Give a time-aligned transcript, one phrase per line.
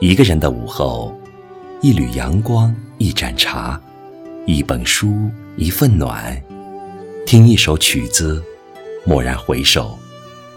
[0.00, 1.14] 一个人的午后，
[1.82, 3.78] 一缕阳光，一盏茶，
[4.46, 5.28] 一本书，
[5.58, 6.42] 一份暖，
[7.26, 8.42] 听一首曲子，
[9.04, 9.98] 蓦然回首，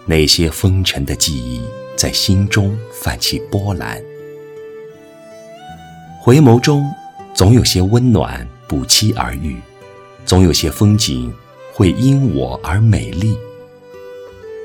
[0.06, 1.60] 那些风尘的记忆
[1.94, 4.02] 在心中泛起波澜。
[6.18, 6.90] 回眸中，
[7.34, 9.60] 总有些温暖不期而遇，
[10.24, 11.30] 总有些风景
[11.74, 13.36] 会因我而美丽。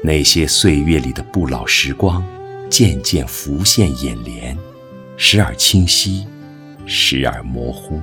[0.02, 2.25] 那些岁月里的不老时光，
[2.70, 4.57] 渐渐浮现眼帘，
[5.21, 6.25] 时而清晰，
[6.85, 8.01] 时而模糊。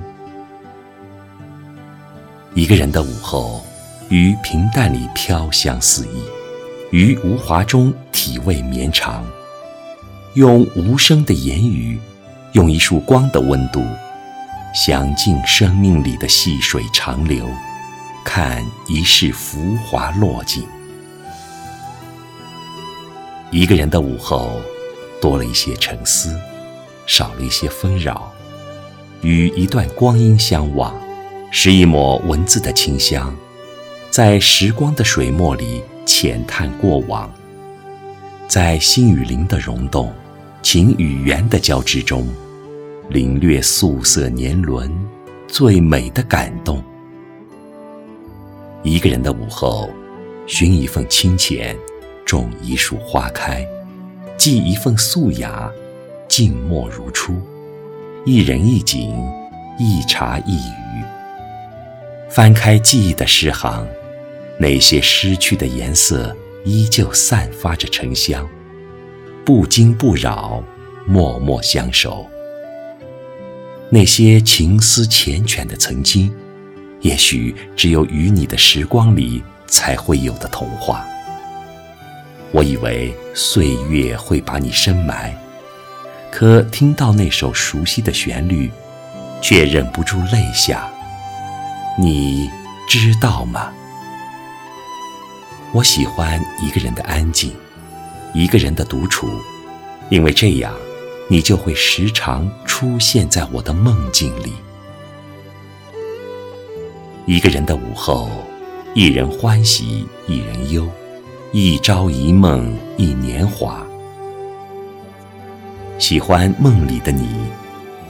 [2.53, 3.65] 一个人的午后，
[4.07, 6.21] 于平淡里飘香四溢，
[6.91, 9.25] 于无华中体味绵长。
[10.35, 11.99] 用无声的言语，
[12.51, 13.83] 用一束光的温度，
[14.75, 17.49] 享尽生命里的细水长流，
[18.23, 20.63] 看一世浮华落尽。
[23.49, 24.61] 一个人的午后，
[25.19, 26.39] 多了一些沉思，
[27.07, 28.31] 少了一些纷扰。
[29.23, 30.95] 与一段光阴相望，
[31.49, 33.35] 是一抹文字的清香，
[34.11, 37.27] 在时光的水墨里浅探过往，
[38.47, 40.13] 在心与灵的溶动、
[40.61, 42.27] 情与缘的交织中，
[43.09, 44.87] 领略素色年轮
[45.47, 46.83] 最美的感动。
[48.83, 49.89] 一个人的午后，
[50.45, 51.75] 寻一份清浅。
[52.25, 53.65] 种一束花开，
[54.35, 55.71] 寄一份素雅，
[56.37, 57.41] 静默如初。
[58.23, 59.11] 一人一景，
[59.79, 61.03] 一茶一语。
[62.29, 63.83] 翻开记忆的诗行，
[64.59, 68.47] 那些失去的颜色依旧散发着沉香，
[69.43, 70.63] 不惊不扰，
[71.07, 72.23] 默默相守。
[73.89, 76.31] 那些情思缱绻的曾经，
[77.01, 81.03] 也许只有与你的时光里才会有的童话。
[82.51, 85.35] 我以为岁月会把你深埋，
[86.39, 88.71] 可听到那首熟悉的旋律，
[89.41, 90.87] 却忍不住泪下。
[91.97, 92.47] 你
[92.87, 93.73] 知道吗？
[95.71, 97.55] 我喜欢一个人的安静，
[98.35, 99.27] 一个人的独处，
[100.11, 100.71] 因为这样，
[101.27, 104.53] 你就会时常出现在我的梦境里。
[107.25, 108.29] 一个人的午后，
[108.93, 110.87] 一人欢喜，一人忧。
[111.51, 113.86] 一朝一梦一年华，
[115.99, 117.27] 喜欢梦里的你，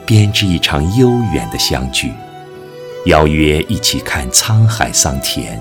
[0.06, 2.12] 编织一场悠远的相聚，
[3.06, 5.58] 邀约一起看沧海桑田，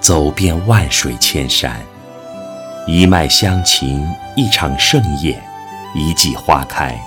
[0.00, 1.80] 走遍万水千山，
[2.86, 5.42] 一脉相情，一场盛宴，
[5.94, 7.00] 一季花开，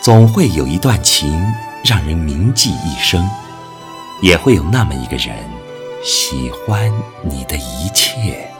[0.00, 1.44] 总会有一段情
[1.84, 3.28] 让人铭记一生，
[4.22, 5.36] 也会有那么一个人。
[6.02, 6.90] 喜欢
[7.22, 8.53] 你的一切。